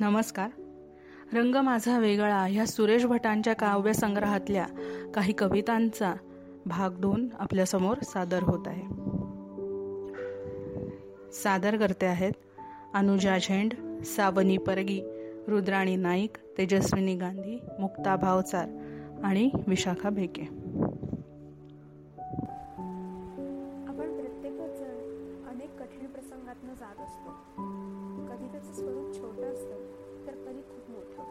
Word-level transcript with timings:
नमस्कार. 0.00 0.50
रंग 1.32 1.54
माझा 1.54 1.98
वेगळा 1.98 2.44
ह्या 2.44 2.66
सुरेश 2.66 3.06
भटांच्या 3.06 3.52
काव्यसंग्रहातल्या 3.52 4.66
काही 5.14 5.32
कवितांचा 5.32 6.14
भाग 6.66 6.90
दोन 6.98 7.28
आपल्यासमोर 7.38 7.96
सादर 8.02 8.42
होत 8.42 8.68
आहे. 8.68 8.82
सादर 11.32 11.76
करते 11.76 12.06
आहेत 12.06 12.32
अनुजा 12.94 13.38
झेंड 13.38 14.02
सावनी 14.02 14.56
परगी 14.56 15.00
रुद्राणी 15.48 15.96
नाईक 15.96 16.36
तेजस्विनी 16.58 17.14
गांधी 17.14 17.58
मुक्ता 17.80 18.16
भावचार 18.16 18.68
आणि 19.24 19.50
विशाखा 19.66 20.10
भेके. 20.10 20.63
प्रसंगातनं 26.64 26.74
जात 26.74 27.00
असतो. 27.00 27.30
कधी 28.28 28.48
त्याचं 28.52 28.72
स्वरूप 28.72 29.14
छोटं 29.14 29.52
असतं 29.52 29.78
तर 30.26 30.34
कधी 30.44 30.62
खूप 30.62 30.90
मोठं. 30.90 31.24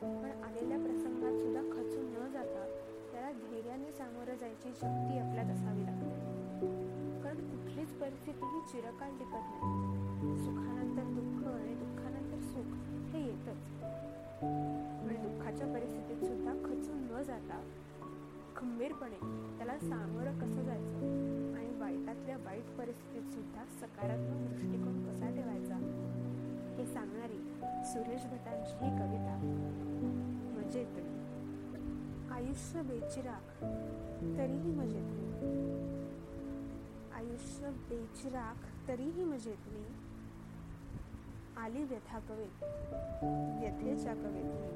पण 0.00 0.42
आलेल्या 0.44 0.78
प्रसंगात 0.78 1.32
सुद्धा 1.32 1.60
खचून 1.60 2.04
न 2.04 2.28
जाता 2.32 2.64
त्याला 3.12 3.30
धैर्याने 3.32 3.92
सामोरं 3.92 4.34
जायची 4.34 4.70
शक्ती 4.70 5.18
आपल्यात 5.18 5.50
असावी 5.50 5.82
लागते. 5.82 6.10
कारण 7.22 7.36
कुठलीच 7.36 7.88
परिस्थिती 7.88 8.44
ही 8.44 8.60
चिरकाल 8.72 9.18
टिकत 9.18 9.46
नाही. 9.48 10.38
सुखानंतर 10.38 11.06
दुःख 11.20 11.48
आणि 11.54 11.74
दुःखानंतर 11.74 12.40
सुख 12.40 12.68
हे 13.14 13.24
येतच. 13.26 13.82
आणि 15.04 15.16
दुःखाच्या 15.16 15.66
परिस्थितीत 15.74 16.26
सुद्धा 16.26 16.52
खचून 16.52 17.08
न 17.10 17.22
जाता 17.22 17.60
खंबीरपणे 18.56 19.18
त्याला 19.56 19.78
सामोरं 19.78 20.38
कसं 20.38 20.62
जायचं? 20.62 21.28
आणि 21.56 21.80
वाईटातल्या 21.80 22.36
वाईट 22.36 22.64
परिस्थितीत 22.78 23.30
सुद्धा 23.30 23.57
सकारात्मक 23.80 24.48
दृष्टिकोन 24.50 24.96
कसा 25.06 25.28
ठेवायचा? 25.30 25.76
हे 26.78 26.86
सांगणारी 26.86 27.38
सुरेश 27.84 28.24
भटांची 28.26 28.72
ही 28.72 28.90
कविता 28.90 29.36
मजेत 30.56 30.98
आयुष्य 32.32 32.82
बेचिराख 32.82 33.62
तरीही 34.38 34.70
मजेत 34.70 35.08
आयुष्य 37.14 37.70
बेचिराख 37.88 38.88
तरीही 38.88 39.24
मजेत 39.24 39.68
मी 39.72 39.84
आली 41.62 41.84
व्यथा 41.84 42.18
कवेत 42.18 42.64
व्यथेच्या 43.60 44.14
कवेत 44.14 44.44
मी 44.44 44.66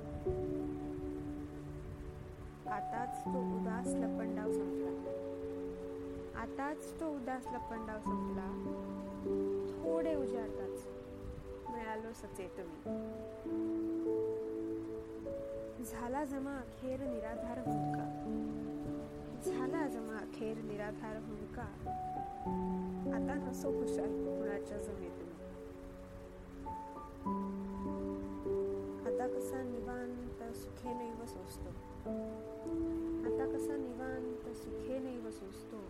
आताच 2.70 3.24
तो 3.24 3.40
उदास 3.56 3.86
लपंडाव 3.86 4.52
संपला. 4.52 5.31
आताच 6.36 7.00
तो 7.00 7.08
उदास 7.08 7.46
लपंडाव 7.46 7.98
संपला. 7.98 8.48
थोडे 9.72 10.14
उजाडताच 10.14 10.86
मिळालो 11.70 12.12
सचेत 12.12 12.60
मी 15.78 15.84
झाला 15.84 16.24
जमा 16.24 16.56
अखेर 16.56 17.00
निराधार 17.00 17.58
हुंका 17.58 18.06
झाला 19.50 19.86
जमा 19.88 20.16
अखेर 20.16 20.62
निराधार 20.64 21.16
हुंका 21.16 21.66
आता 23.14 23.34
नसो 23.34 23.70
खुशाल 23.72 24.12
कुणाच्या 24.24 24.78
जमेत 24.78 25.20
आता 29.06 29.26
कसा 29.28 29.62
निवांत 29.62 30.42
सुखे 30.56 30.92
नैव 30.94 31.24
सोसतो. 31.26 31.70
आता 33.26 33.44
कसा 33.52 33.76
निवांत 33.76 34.54
सुखे 34.56 34.98
नैव 34.98 35.30
सोसतो. 35.30 35.80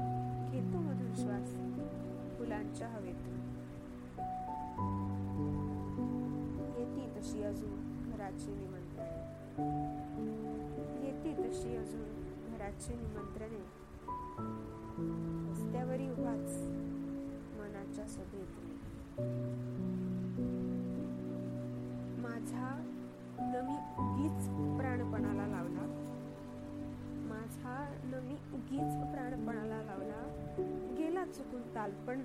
घेतो 0.00 0.84
श्वास 1.16 1.50
फुलांच्या 2.38 2.88
हवेत 2.88 3.14
येती 6.78 7.20
तशी 7.20 7.42
अजून 7.42 8.10
घराची 8.12 8.50
निमंत्रणे. 8.50 9.24
येती 11.06 11.32
तशी 11.32 11.76
अजून 11.76 12.24
घराची 12.50 12.92
निमंत्रणे. 12.94 13.64
रस्त्यावरी 15.50 16.10
उभाच 16.10 16.62
मनाच्या 17.60 18.08
सभेत. 18.08 18.46
माझा 22.20 22.90
नमी 23.40 23.76
उगीच 23.98 24.48
चुकून 31.36 31.62
तालपण 31.74 32.22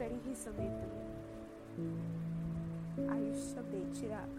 तरीही 0.00 0.34
समेत 0.34 0.82
आयुष्य 3.10 3.62
बेचिराग 3.62 4.38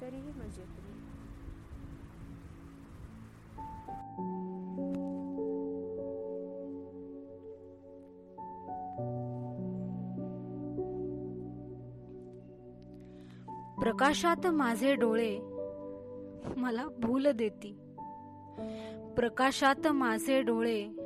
तरीही 0.00 0.30
मजेत 0.30 0.82
प्रकाशात 13.80 14.46
माझे 14.46 14.94
डोळे 14.94 15.38
मला 16.56 16.86
भूल 16.98 17.30
देती 17.30 17.72
प्रकाशात 19.16 19.86
माझे 19.88 20.40
डोळे 20.42 21.03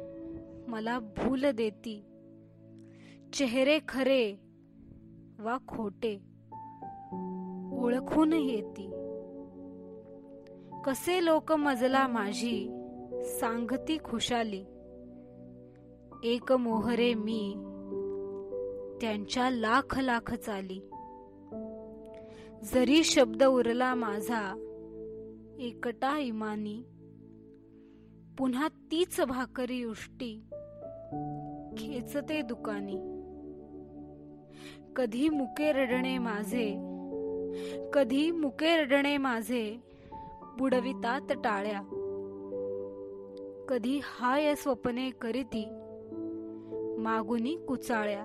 मला 0.69 0.99
भूल 0.99 1.45
देती. 1.51 2.03
चेहरे 3.33 3.79
खरे 3.89 4.33
वा 5.39 5.59
खोटे 5.69 6.15
ओळखून 7.73 8.33
येती. 8.33 8.91
कसे 10.84 11.25
लोक 11.25 11.53
मजला 11.53 12.06
माझी 12.06 12.69
सांगती 13.25 13.99
खुशाली. 14.05 14.65
एक 16.25 16.53
मोहरे 16.53 17.15
मी 17.15 17.55
त्यांच्या 19.00 19.50
लाख 19.50 19.99
लाख 19.99 20.35
चाली. 20.35 20.81
जरी 22.75 23.05
शब्द 23.05 23.45
उरला 23.45 23.95
माझा 23.95 24.43
एकटा 25.61 26.19
इमानी 26.19 26.83
पुन्हा 28.39 28.69
तीच 28.69 29.21
भाकरी 29.21 29.85
उष्टी. 29.85 30.41
खेचते 31.78 32.42
दुकानी. 32.42 32.96
कधी 34.96 35.28
मुके 35.28 35.72
रडणे 35.72 36.19
माझे 36.19 36.74
कधी 37.92 38.30
मुके 38.30 38.76
रडणे 38.76 39.16
माझे 39.16 39.76
बुडवितात 40.58 41.32
टाळ्या. 41.44 41.80
कधी 43.69 44.00
हाय 44.04 44.54
स्वप्ने 44.54 45.10
करीती 45.10 45.64
मागुनी 46.98 47.56
कुचाळ्या. 47.69 48.25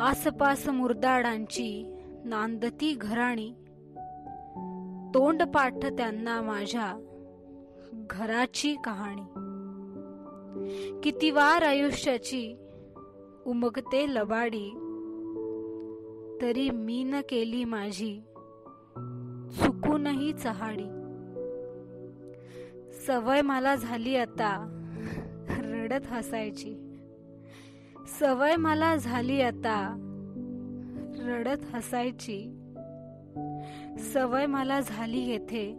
आसपास 0.00 0.68
मुरदाडांची 0.68 1.96
नांदती 2.24 2.96
घराणी 3.00 3.52
तोंड 5.14 5.42
पाठ 5.42 5.74
त्यांना 5.84 6.40
माझ्या 6.40 7.08
घराची 7.92 8.76
कहाणी. 8.84 9.51
किती 11.02 11.30
वार 11.30 11.62
आयुष्याची 11.62 12.56
उमगते 13.46 14.14
लबाडी. 14.14 14.70
तरी 16.42 16.70
मी 16.70 17.04
न 17.04 17.20
केली 17.28 17.64
माझी 17.64 18.20
चुकूनही 19.52 20.32
चहाडी. 20.32 20.98
सवय 23.06 23.42
मला 23.42 23.74
झाली 23.74 24.16
आता 24.16 24.78
रडत 25.58 26.06
हसायची. 26.06 26.74
सवय 28.20 28.56
मला 28.56 28.96
झाली 28.96 29.40
आता 29.40 29.98
रडत 31.18 31.74
हसायची. 31.74 32.58
सवय 33.98 34.46
मला 34.46 34.80
झाली 34.80 35.20
येथे 35.20 35.74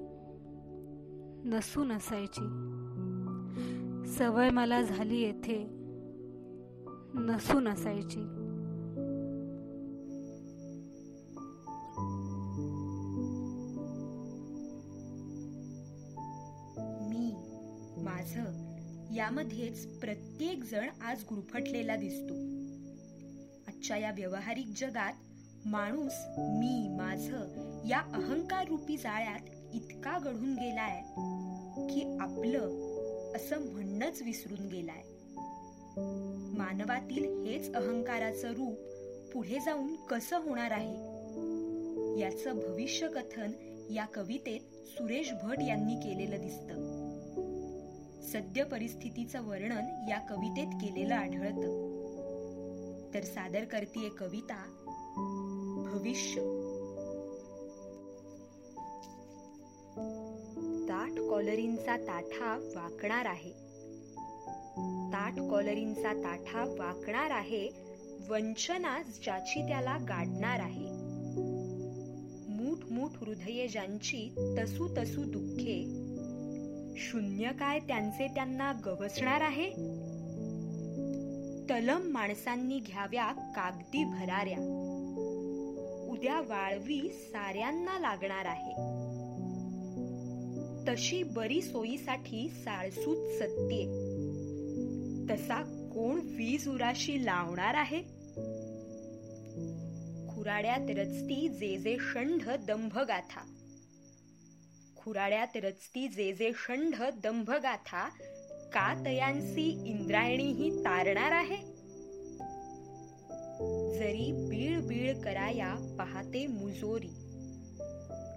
नसून 1.46 1.92
असायची. 1.92 2.70
सवय 4.08 4.50
मला 4.50 4.82
झाली 4.82 5.22
येथे. 5.22 5.84
नसून 7.14 7.68
असायची. 7.68 8.20
मी 17.10 17.34
माझं 17.98 18.44
यामध्येच 19.14 20.00
प्रत्येक 20.00 20.64
जण 20.64 20.88
आज 21.02 21.24
गुरफटलेला 21.24 21.96
दिसतो. 21.96 22.34
आजच्या 23.68 23.98
या 23.98 24.12
व्यवहारिक 24.12 24.68
जगात 24.78 25.14
माणूस 25.66 26.14
मी 26.38 26.96
माझं 26.98 27.82
या 27.88 28.00
अहंकार 28.00 28.68
रूपी 28.68 28.98
जाळ्यात 28.98 29.74
इतका 29.74 30.18
गढून 30.18 30.54
गेलाय 30.54 31.02
की 31.90 32.18
आपलं 32.20 32.93
असं 33.36 33.60
म्हणणंच 33.60 34.22
विसरून 34.22 34.68
गेलाय. 34.68 35.04
मानवातील 36.58 37.46
हेच 37.46 37.74
अहंकाराचं 37.74 38.52
रूप 38.52 38.80
पुढे 39.34 39.60
जाऊन 39.60 39.96
कसं 39.96 40.38
होणार 40.38 40.72
आहे? 40.72 41.14
याचं 42.22 42.56
भविष्य 42.56 43.08
कथन 43.08 43.52
या 43.92 44.06
कवितेत 44.06 44.88
सुरेश 44.88 45.32
भट 45.44 45.60
यांनी 45.68 45.96
केलेलं 45.96 46.42
दिसतं. 46.42 47.04
सद्य 48.22 48.64
परिस्थितीचं 48.64 49.44
वर्णन 49.44 50.06
या 50.10 50.20
कवितेत 50.20 50.68
केलेलं 50.68 51.16
आढळतं. 51.16 51.94
तर 53.14 53.24
सादर 53.24 53.64
करतीये 53.64 54.10
कविता 54.10 54.66
भविष्य. 55.86 56.63
ताट 61.14 61.30
कॉलरींचा 61.30 61.98
ताठा 61.98 62.72
वाकणार 62.76 63.26
आहे. 63.26 63.50
ताट 65.14 65.52
कॉलरींचा 65.52 66.14
ताठा 66.14 66.76
वाकणार 66.80 67.32
आहे 67.32 67.70
वंचना 68.30 69.02
ज्याची 69.24 69.68
त्याला 69.68 69.98
गाडणार 69.98 70.60
आहे. 70.60 70.86
मूठ 72.54 72.92
मूठ 72.92 73.12
हृदये 73.16 73.68
ज्यांची 73.68 74.36
तसू 74.58 74.88
तसू 74.98 75.24
दुःखे 75.24 75.84
शून्य 76.98 77.52
काय 77.60 77.80
त्यांचे 77.80 78.28
त्यांना 78.28 78.72
गवसणार 78.86 79.42
आहे? 79.42 79.70
तलम 81.70 82.02
माणसांनी 82.12 82.80
घ्याव्या 82.80 83.32
कागदी 83.32 84.04
भराऱ्या. 84.04 84.58
उद्या 86.12 86.42
वाळवी 86.42 87.10
साऱ्यांना 87.14 88.00
लागणार 88.00 88.46
आहे. 88.46 89.03
तशी 90.88 91.24
बरी 91.24 91.62
सोयीसाठी 91.62 92.50
साळसूत 92.50 93.32
सत्ये 93.40 93.86
तसा 95.30 95.90
कोण 95.94 96.20
वीज 96.20 96.68
उराशी 96.68 97.26
लावणार 97.26 97.74
आहे? 97.74 98.02
खुराड्यात 100.36 100.90
रचती 100.90 101.50
जे 101.50 101.78
जे 101.78 101.98
षंढ 102.00 102.50
दंभगाथा. 102.50 103.56
खुराड्यात 104.98 105.58
रचती 105.58 106.08
जे 106.08 106.34
जे 106.34 106.52
षंढ 106.56 107.04
दंभगाथा 107.24 108.10
का 108.74 109.06
तयांसी 109.06 109.84
इंद्रायणी 109.86 110.52
ही 110.52 110.80
तारणार 110.80 111.32
आहे? 111.32 111.74
जरी 114.00 114.32
बीळ 114.50 114.80
बीळ 114.80 115.22
कराया 115.22 115.96
पाहते 116.00 116.48
मुजोरी. 116.48 117.23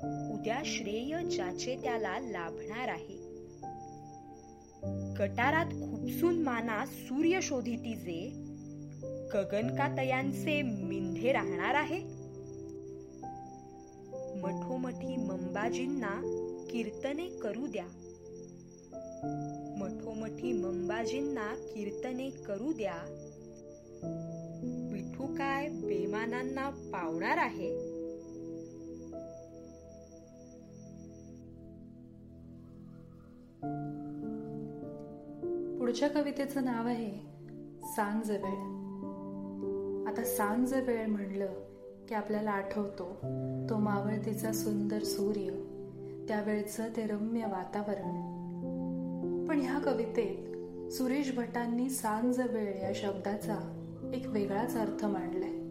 उद्या 0.04 0.62
श्रेय 0.64 1.24
ज्याचे 1.24 1.76
त्याला 1.82 2.18
लाभणार 2.18 2.88
आहे. 2.88 3.26
गटारात 5.14 5.66
खुपसून 5.66 6.42
माना 6.42 6.86
सूर्य 6.86 7.40
शोधिती 7.42 7.94
जे 7.94 8.30
गगन 9.34 9.74
का 9.76 9.96
तयांचे 9.96 10.62
मिंधे 10.62 11.32
राहणार 11.32 11.74
आहे? 11.74 11.98
मठोमठी 14.40 15.16
मंबाजींना 15.16 16.20
कीर्तने 16.70 17.26
करू 17.26 17.66
द्या. 17.66 17.86
मठोमठी 19.78 20.52
मंबाजींना 20.52 21.54
कीर्तने 21.54 22.30
करू 22.30 22.72
द्या. 22.72 22.96
विठू 24.92 25.26
काय 25.26 25.68
बेमानांना 25.68 26.70
पावणार 26.70 27.38
आहे? 27.38 27.95
पुढच्या 35.78 36.08
कवितेचं 36.08 36.64
नाव 36.64 36.86
आहे 36.86 37.10
सांज 37.82 38.30
वेळ. 38.30 38.76
आता 40.08 40.24
सांज 40.24 40.74
वेळ 40.74 41.06
म्हणलं 41.06 41.46
की 42.08 42.14
आपल्याला 42.14 42.50
आठवतो 42.50 43.04
तो 43.70 43.76
मावळतीचा 43.76 44.52
सुंदर 44.52 45.02
सूर्य 45.02 45.48
त्यावेळचं 46.28 46.88
ते 46.96 47.06
रम्य 47.06 47.40
वातावरण. 47.40 48.36
पण 49.48 49.60
ह्या 49.60 49.78
कवितेत 49.78 50.46
सुरेश 50.92 51.36
भटांनी 51.36 51.90
सांज 51.90 52.40
वेळ 52.40 52.76
या 52.82 52.92
शब्दाचा 52.94 53.82
एक 54.14 54.26
वेगळाच 54.26 54.76
अर्थ 54.76 55.04
मांडलाय. 55.04 55.66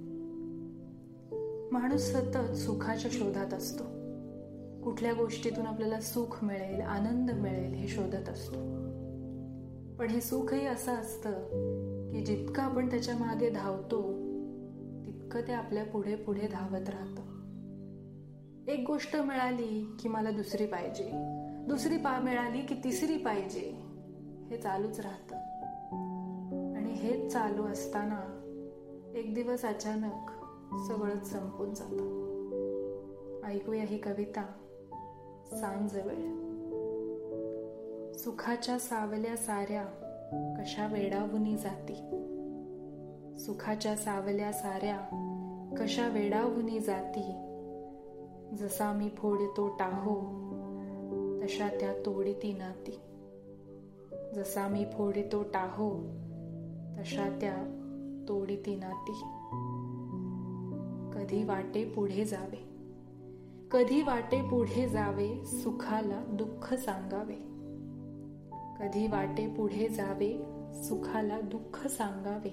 माणूस 1.72 2.02
सतत 2.02 2.56
सुखाच्या 2.56 3.12
शोधात 3.14 3.54
असतो. 3.54 3.84
कुठल्या 4.86 5.14
गोष्टीतून 5.14 5.68
आपल्याला 5.68 6.02
सुख 6.02 6.44
मिळेल 6.44 6.82
आनंद 6.82 7.32
मिळेल 7.32 7.74
हे 7.74 7.88
शोधत 7.88 8.30
असतो. 8.30 8.56
पण 9.96 10.08
हे 10.10 10.22
सुखही 10.22 10.68
असं 10.68 10.92
असतं 10.92 11.32
की 12.12 12.26
जितकं 12.26 12.64
आपण 12.64 12.90
त्याच्यामागे 12.90 13.50
धावतो 13.50 14.02
तितकं 15.06 15.42
ते 15.42 15.54
आपल्या 15.54 15.84
पुढे 15.84 16.16
पुढे 16.16 16.48
धावत 16.48 16.90
राहतं. 16.90 17.22
एक 18.68 18.84
गोष्ट 18.88 19.16
मिळाली 19.16 19.98
की 20.00 20.10
मला 20.10 20.32
दुसरी 20.32 20.66
पाहिजे. 20.66 21.12
दुसरी 21.68 21.98
पा 21.98 22.20
मिळाली 22.20 22.62
की 22.62 22.76
तिसरी 22.84 23.18
पाहिजे. 23.18 23.82
हे 24.50 24.58
चालूच 24.58 25.00
राहतं. 25.00 25.36
आणि 26.78 26.94
हेच 26.94 27.34
चालू 27.34 27.64
असताना 27.64 28.42
एक 29.16 29.34
दिवस 29.34 29.66
अचानक 29.66 30.32
सगळंच 30.88 31.32
संपून 31.32 31.74
जातं. 31.74 32.26
ऐकूया 33.48 33.84
ही 33.84 33.98
कविता. 33.98 34.46
सांजवेळ. 35.52 36.46
सुखाच्या 38.14 38.80
सावल्या 38.80 39.38
साऱ्या 39.38 39.86
कशा 40.60 40.88
वेडावुनी 40.88 41.58
जाती? 41.58 41.94
सुखाच्या 43.40 43.96
सावल्या 43.96 44.54
साऱ्या 44.54 44.98
कशा 45.80 46.08
वेडावुनी 46.08 46.80
जाती? 46.80 47.32
जसा 48.56 48.94
मी 48.94 49.10
फोडतो 49.10 49.68
टाहो 49.68 50.22
तशा 51.44 51.68
त्या 51.68 51.94
तोडीती 51.94 52.54
नाती. 52.54 53.00
जसा 54.36 54.68
मी 54.68 54.86
फोडतो 54.94 55.44
टाहो 55.44 55.94
तशा 57.00 57.38
त्या 57.42 57.56
तोडीती 58.30 58.76
नाती. 58.76 59.12
कधी 61.14 61.44
वाटे 61.44 61.86
पुढे 61.86 62.26
जावे. 62.26 62.75
कधी 63.72 64.02
वाटे 64.02 64.42
पुढे 64.42 64.90
जावे 64.90 65.46
सुखाला 65.46 66.24
दुःख 66.28 66.74
सांगावे. 66.74 67.36
कधी 68.80 69.08
वाटे 69.08 69.48
पुढे 69.48 69.88
जावे 69.88 70.38
सुखाला 70.84 71.42
दुःख 71.42 71.88
सांगावे. 71.88 72.50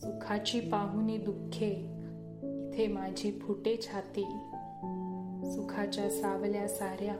सुखाची 0.00 0.60
पाहुनी 0.60 1.16
दुःखे 1.16 1.70
इथे 2.42 2.86
माझी 2.86 3.32
फुटे 3.32 3.76
छाती. 3.76 4.24
सुखाच्या 5.54 6.10
सावल्या 6.10 6.68
साऱ्या 6.68 7.16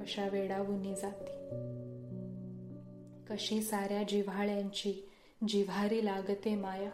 कशा 0.00 0.28
वेडावुनी 0.28 0.94
जाती. 0.94 1.30
कशी 3.30 3.62
साऱ्या 3.62 4.02
जिव्हाळ्यांची 4.02 5.10
जिव्हारी 5.48 6.04
लागते 6.04 6.56
माया. 6.56 6.90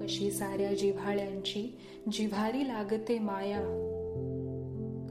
कशी 0.00 0.30
साऱ्या 0.30 0.74
जिव्हाळ्यांची 0.74 1.78
जिव्हारी 2.12 2.68
लागते 2.68 3.18
माया? 3.18 3.60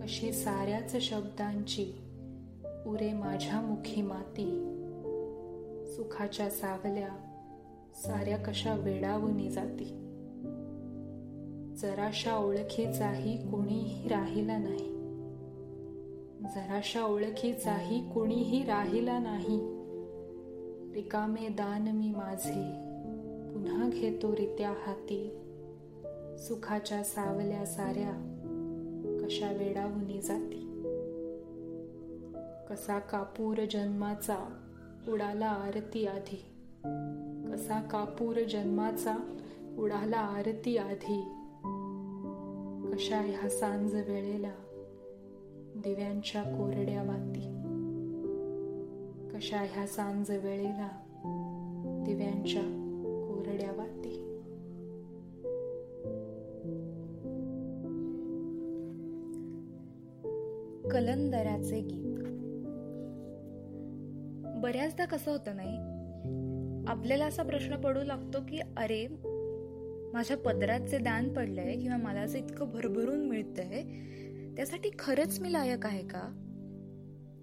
कशी 0.01 0.31
साऱ्याच 0.31 0.95
शब्दांची 0.95 1.93
उरे 2.85 3.13
माझ्या 3.13 3.61
मुखी 3.61 4.01
माती? 4.01 4.45
सुखाच्या 5.95 6.49
सावल्या 6.49 7.09
साऱ्या 7.95 8.37
कशा 8.37 8.75
वेडावुनी 8.75 9.49
जाती? 9.49 9.83
जराशा 11.75 12.35
ओळखीचाही 12.37 13.37
कोणीही 13.37 14.09
राहिला 14.09 14.57
नाही. 14.57 14.97
जराशा 16.55 17.03
ओळखीचाही 17.03 18.13
कोणीही 18.13 18.63
राहिला 18.63 19.19
नाही. 19.19 19.59
रिकामे 20.93 21.47
दान 21.47 21.81
मी 21.81 22.09
माझे 22.09 22.86
पुन्हा 23.57 23.89
घेतो 23.89 24.31
रित्या 24.31 24.69
हाती. 24.69 25.37
सुखाच्या 26.37 27.03
सावल्या 27.03 27.65
साऱ्या 27.65 28.11
कशा 29.21 29.51
वेडावुनी 29.51 30.21
जाती. 30.21 30.83
कसा 32.69 32.99
कापूर 32.99 33.57
जन्माचा 33.71 34.37
उडाला 35.07 35.45
आरती 35.45 36.05
आधी. 36.05 36.45
कसा 37.51 37.81
कापूर 37.81 38.43
जन्माचा 38.43 39.15
उडाला 39.77 40.17
आरती 40.17 40.77
आधी. 40.77 41.21
कशा 42.91 43.17
ह्या 43.17 43.49
सांज 43.49 43.93
वेळेला 43.93 44.53
दिव्यांच्या 45.75 46.43
कोरड्या 46.43 47.03
वाती. 47.03 47.53
कशा 49.35 49.59
ह्या 49.59 49.87
सांज 49.87 50.31
वेळेला 50.31 50.89
दिव्यांच्या 52.05 52.83
कोरड्या 53.47 53.71
वाती 53.71 54.09
कलंदराचे 60.91 61.81
गीत. 61.81 62.17
बऱ्याचदा 64.61 65.05
कसं 65.05 65.31
होतं 65.31 65.55
नाही 65.55 65.77
आपल्याला 66.87 67.25
असा 67.25 67.43
प्रश्न 67.43 67.75
पडू 67.75 68.03
लागतो 68.03 68.39
की 68.49 68.59
अरे 68.77 69.07
माझ्या 70.13 70.37
पदरात 70.37 70.79
जे 70.79 70.97
दान 70.97 71.33
पडलंय 71.33 71.75
किंवा 71.75 71.97
मला 71.97 72.25
जे 72.25 72.39
इतकं 72.39 72.69
भरभरून 72.69 73.27
मिळतंय 73.27 73.83
त्यासाठी 74.55 74.89
खरंच 74.99 75.39
मी 75.39 75.53
लायक 75.53 75.85
आहे 75.85 76.03
का? 76.03 76.43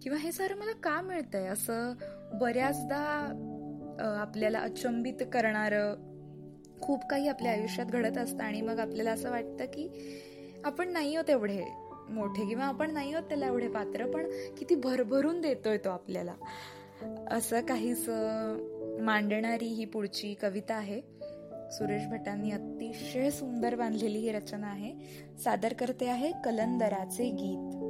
किंवा 0.02 0.18
हे 0.18 0.32
सारं 0.32 0.56
मला 0.56 0.72
का 0.72 1.00
मिळतंय? 1.00 1.46
असं 1.46 1.92
बऱ्याचदा 2.34 3.04
आपल्याला 4.00 4.58
अचंबित 4.58 5.22
करणारं 5.32 5.94
खूप 6.80 7.06
काही 7.10 7.28
आपल्या 7.28 7.52
आयुष्यात 7.52 7.86
घडत 7.86 8.18
असतं 8.18 8.44
आणि 8.44 8.60
मग 8.60 8.78
आपल्याला 8.78 9.10
असं 9.10 9.30
वाटतं 9.30 9.64
की 9.64 9.88
आपण 10.64 10.92
नाही 10.92 11.16
होत 11.16 11.30
एवढे 11.30 11.64
मोठे 12.08 12.48
किंवा 12.48 12.64
आपण 12.64 12.90
नाही 12.90 13.14
होत 13.14 13.22
त्याला 13.22 13.46
एवढे 13.46 13.68
पात्र 13.68 14.06
पण 14.06 14.26
किती 14.58 14.74
भरभरून 14.74 15.40
देतोय 15.40 15.78
तो 15.78 15.90
आपल्याला. 15.90 16.34
असं 17.30 17.60
काहीच 17.60 18.08
मांडणारी 19.00 19.66
ही 19.66 19.84
पुढची 19.84 20.34
कविता 20.34 20.74
आहे. 20.74 21.00
सुरेश 21.72 22.06
भटांनी 22.06 22.50
अतिशय 22.50 23.30
सुंदर 23.30 23.74
बांधलेली 23.74 24.18
ही 24.18 24.32
रचना 24.32 24.66
आहे. 24.66 24.94
सादर 25.44 25.72
करते 25.72 26.08
आहे 26.08 26.32
कलंदराचे 26.44 27.30
गीत. 27.30 27.83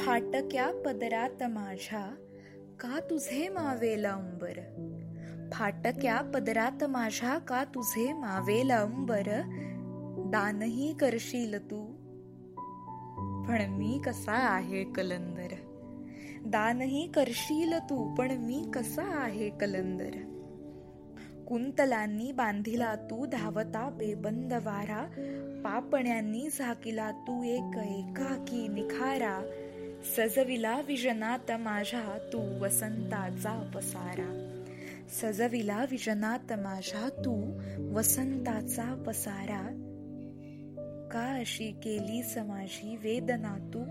फाटक्या 0.00 0.82
पदरात 0.86 1.42
माझ्या 1.42 2.14
का 2.80 3.00
तुझे 3.10 3.48
मावेला 3.48 4.10
अंबर? 4.10 4.52
फाटक्या 5.52 6.20
पदरात 6.34 6.84
माझ्या 6.84 7.38
का 7.38 7.64
तुझे 7.64 8.12
मावेला 8.12 8.76
अंबर? 8.76 9.22
दानही 10.32 10.92
करशील 10.92 11.70
तू? 11.70 11.86
पण 13.48 13.70
मी 13.70 14.00
कसा 14.06 14.32
आहे 14.32 14.84
कलंदर? 14.84 15.54
दानही 16.46 17.06
करशील 17.06 17.78
तू 17.78 18.14
पण 18.14 18.30
मी 18.30 18.70
कसा 18.74 19.22
आहे 19.22 19.50
कलंदर? 19.50 20.16
कुंतलांनी 21.48 22.32
बांधिला 22.32 22.94
तू 22.94 23.26
धावता 23.26 23.90
बेबंद 23.90 24.52
वारा 24.52 25.06
पापण्यांनी 25.64 26.48
झाकिला 26.58 27.10
तू 27.10 27.42
एक 27.42 27.78
एकाकी 27.78 28.68
निखारा. 28.68 29.42
सजविला 30.04 30.80
विजनात 30.80 31.52
माझ्या 31.52 32.18
तू 32.32 32.58
वसंताचा 32.60 33.70
पसारा. 33.74 34.46
सजविला 35.08 35.84
विजनात 35.90 36.52
माझ्या 36.52 37.08
तू 37.08 37.60
वसंताचा 37.94 39.04
पसारा. 39.06 39.62
का 41.12 41.34
अशी 41.40 41.70
केली 41.70 42.22
समाजी 42.22 42.96
वेदना 42.96 43.58
तू? 43.58 43.84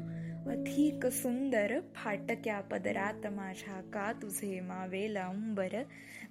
अधिक 0.49 1.05
सुंदर 1.05 1.79
फाटक्या 1.95 2.59
पदरात 2.59 3.27
माझ्या 3.27 3.81
का 3.81 4.11
तुझे 4.11 4.59
मावेल 4.59 5.17
अंबर? 5.17 5.83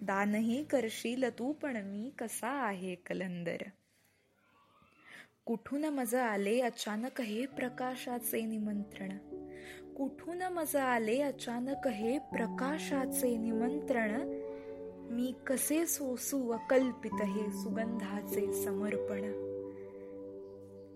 दानही 0.02 0.64
करशील 0.64 1.38
तू 1.38 1.52
पण 1.52 1.76
मी 1.76 2.12
कसा 2.18 2.48
आहे 2.48 2.94
कलंदर? 2.94 3.56
कुठून 5.44 5.84
मज 5.84 6.14
आले 6.14 6.60
अचानक 6.60 7.20
हे 7.20 7.46
प्रकाशाचे 7.46 8.40
निमंत्रण? 8.40 9.08
कुठून 9.96 10.42
मज 10.42 10.76
आले 10.76 11.20
अचानक 11.20 11.88
हे 11.88 12.18
प्रकाशाचे 12.18 13.36
निमंत्रण? 13.36 14.40
मी 15.10 15.34
कसे 15.46 15.86
सोसू 15.86 16.50
अकल्पित 16.50 17.22
हे 17.22 17.50
सुगंधाचे 17.50 18.64
समर्पण? 18.64 19.48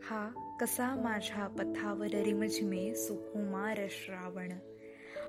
हा 0.02 0.56
कसा 0.60 0.94
माझ्या 0.94 1.46
पथावर 1.46 2.06
रिमझिमे 2.06 2.94
सुकुमार 2.94 3.78
श्रावण? 3.90 4.52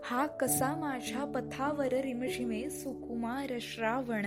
हा 0.04 0.26
कसा 0.26 0.76
माझ्या 0.76 1.26
पथावर 1.26 1.94
रिमझिमे 1.94 2.70
सुकुमार 2.70 3.58
श्रावण? 3.62 4.26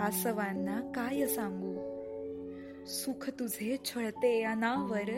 आसवांना 0.00 0.80
काय 0.80 1.26
सांगू? 1.26 1.92
सुख 2.86 3.30
तुझे 3.30 3.76
छळते 3.84 4.42
अनावर 4.42 5.10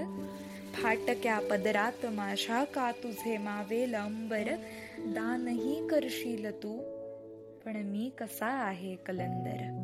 फाटक्या 0.74 1.38
पदरात 1.50 2.06
माझ्या 2.06 2.64
का 2.64 2.90
तुझे 2.90 3.38
मावे 3.38 3.92
लंबर 3.92 4.42
दानही 4.98 5.88
करशील 5.88 6.50
तू? 6.50 6.78
पण 7.64 7.76
मी 7.76 8.10
कसा 8.18 8.46
आहे 8.46 8.96
कलंदर? 8.96 9.80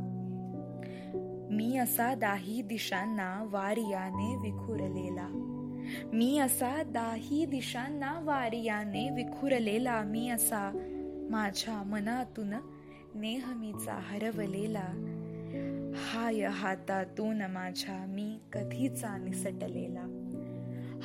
मी 1.51 1.77
असा 1.77 2.15
दाही 2.15 2.63
दिशांना 2.63 3.49
वारियाने 3.51 4.37
विखुरलेला. 4.37 5.29
मी 6.13 6.39
असा 6.39 6.83
दाही 6.83 7.47
दिशांना 7.47 8.21
वारियाने 8.23 9.11
विखुरलेला. 9.11 10.03
मी 10.03 10.31
असा 10.31 10.71
माझ्या 11.31 11.83
मनातून 11.83 12.55
नेहमीचा 13.15 13.93
हरवलेला. 13.93 14.89
हाय 15.97 16.47
हातातून 16.47 17.43
माझ्या 17.43 18.07
मी 18.09 18.39
कधीचा 18.53 19.17
निसटलेला. 19.17 20.20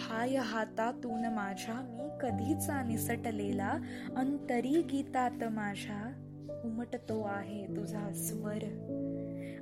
हाय 0.06 0.36
हातातून 0.36 1.26
माझ्या 1.26 1.74
मी 1.74 2.10
कधीचा 2.22 2.84
निसटलेला 2.84 3.70
अंतरी 4.18 4.82
गीतात 4.82 5.44
माझ्या. 5.44 6.22
उमटतो 6.66 7.22
आहे 7.22 7.66
तुझा 7.66 8.12
स्वर. 8.14 8.64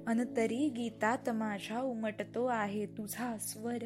अंतरी 0.07 0.69
गीतात 0.69 1.29
माझ्या 1.29 1.81
उमटतो 1.81 2.45
आहे 2.45 2.85
तुझा 2.85 3.37
स्वर. 3.37 3.77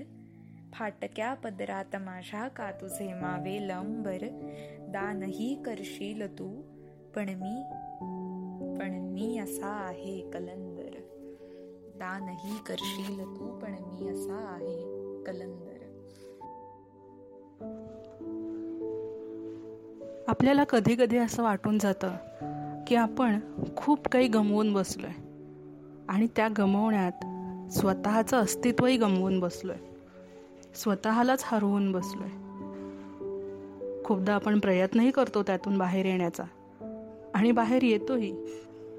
फाटक्या 0.73 1.33
पदरात 1.33 1.95
माझ्या 1.95 2.47
का 2.47 2.71
तुझे 2.71 3.13
मावे 3.13 3.67
लंबर? 3.67 4.17
दानही 4.89 5.63
करशील 5.65 6.39
तू 6.39 6.61
पण 7.15 7.29
मी 7.29 7.63
पण 8.79 8.91
मी 8.91 9.37
असा 9.37 9.67
आहे 9.67 10.19
कलंदर. 10.31 10.99
दानही 11.95 12.57
करशील 12.65 13.19
तू 13.19 13.59
पण 13.59 13.71
मी 13.71 14.09
असा 14.09 14.45
आहे 14.49 14.97
कलंदर. 15.23 15.76
आपल्याला 20.27 20.63
कधी 20.63 20.95
कधी 20.95 21.17
असं 21.17 21.43
वाटून 21.43 21.77
जातं 21.77 22.11
की 22.87 22.95
आपण 22.95 23.39
खूप 23.77 24.07
काही 24.07 24.27
गमवून 24.27 24.73
बसलो 24.73 25.07
आहे 25.07 25.27
आणि 26.09 26.27
त्या 26.35 26.47
गमवण्यात 26.57 27.25
स्वतःचं 27.71 28.37
अस्तित्वही 28.37 28.97
गमवून 28.97 29.39
बसलो 29.39 29.71
आहे 29.71 29.97
स्वतःलाच 30.75 31.43
हरवून 31.45 31.91
बसलो 31.91 32.23
आहे 32.23 32.47
खूपदा 34.03 34.33
आपण 34.33 34.59
प्रयत्नही 34.59 35.11
करतो 35.11 35.43
त्यातून 35.43 35.77
बाहेर 35.77 36.05
येण्याचा. 36.05 36.43
आणि 37.33 37.51
बाहेर 37.51 37.83
येतोही. 37.83 38.35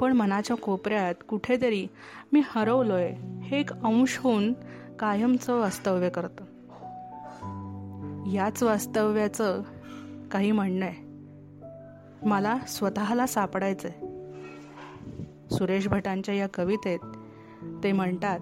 पण 0.01 0.13
मनाच्या 0.13 0.57
कोपऱ्यात 0.57 1.15
कुठेतरी 1.29 1.87
मी 2.33 2.43
हरवलो 2.47 2.95
आहे 2.95 3.41
हे 3.41 3.61
एक 3.61 3.73
अंश 3.73 4.19
होऊन 4.19 4.53
कायमचं 4.99 5.61
वास्तव्य 5.61 6.09
करतं. 6.09 6.45
याच 8.33 8.63
वास्तव्याचं 8.63 9.63
काही 10.31 10.53
म्हणणं 10.53 10.87
आहे. 10.87 11.08
मला 12.23 12.59
स्वतःला 12.69 13.27
सापडायचंय. 13.27 13.93
सुरेश 15.51 15.89
भटांच्या 15.89 16.35
या 16.35 16.47
कवितेत 16.55 16.99
ते 17.85 17.93
म्हणतात 17.93 18.41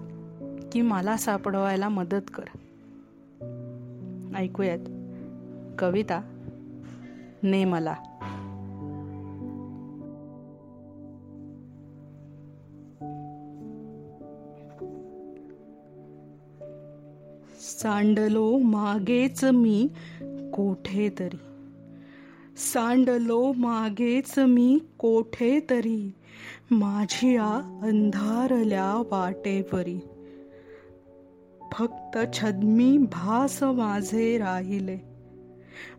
की 0.71 0.81
मला 0.81 1.17
सापडवायला 1.17 1.89
मदत 1.89 2.31
कर. 2.33 2.43
ऐकूयात. 4.35 4.79
कविता 5.79 6.21
ने 7.43 7.65
मला. 7.65 7.95
सांडलो 17.59 18.57
मागेच 18.57 19.43
मी 19.43 19.87
कोठे 20.53 21.09
तरी 21.19 21.37
सांडलो 22.57 23.53
मागेच 23.53 24.39
मी 24.39 24.79
कोठे 24.97 25.59
तरी 25.69 26.11
माझिया 26.71 27.79
अंधारल्या 27.83 29.03
वाटेवरी. 29.11 29.99
फक्त 31.71 32.17
छद्मी 32.33 32.97
भास 32.97 33.63
माझे 33.63 34.37
राहिले. 34.37 34.97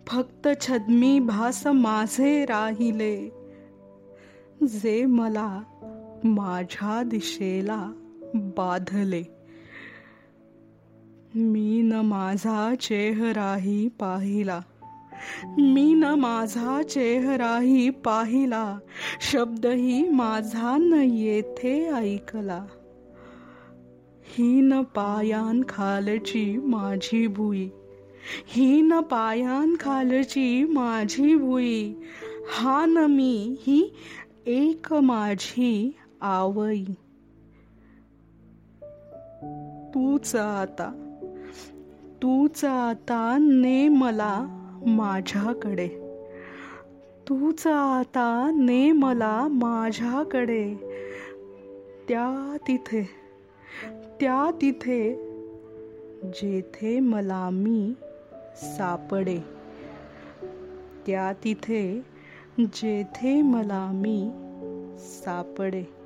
फक्त 0.06 0.48
छद्मी 0.60 1.18
भास 1.18 1.66
माझे 1.66 2.44
राहिले. 2.44 3.30
जे 4.62 5.06
मला 5.06 5.62
माझ्या 6.24 7.02
दिशेला 7.02 7.92
बाधले. 8.34 9.22
मी 11.34 11.82
न 11.82 11.92
माझा 11.92 12.74
चेहराही 12.80 13.88
पाहिला. 13.88 14.60
मी 15.58 15.94
न 15.94 16.04
माझा 16.04 16.82
चेहराही 16.82 17.90
पाहिला 17.90 18.78
शब्दही 19.20 20.08
माझा 20.08 20.76
न 20.76 20.92
येथे 21.12 21.90
ऐकला. 21.90 22.64
हीन 24.26 24.82
पायान 24.82 25.62
खालची 25.68 26.56
माझी 26.56 27.26
भुई 27.26 27.68
हीन 28.46 29.00
पायान 29.00 29.74
खालची 29.80 30.64
माझी 30.64 31.34
भुई 31.34 31.94
हा 32.52 32.84
न 32.86 32.98
मी 33.10 33.56
ही 33.60 33.92
एक 34.46 34.92
माझी 34.92 35.96
आवई. 36.20 36.84
तूच 39.94 40.34
आता 40.36 40.90
तूच 42.22 42.64
आता 42.64 43.36
ने 43.40 43.88
मला 43.88 44.57
माझ्याकडे. 44.86 45.88
तूच 47.28 47.66
आता 47.66 48.50
ने 48.54 48.92
मला 48.92 49.48
माझ्याकडे. 49.50 50.74
त्या 52.08 52.56
तिथे 52.68 53.02
त्या 54.20 54.50
तिथे 54.62 55.14
जेथे 56.24 57.00
मला 57.00 57.50
मी 57.52 57.92
सापडे. 58.56 59.38
त्या 61.06 61.32
तिथे 61.44 62.04
जेथे 62.58 63.42
मला 63.42 63.90
मी 63.94 64.30
सापडे. 64.98 65.97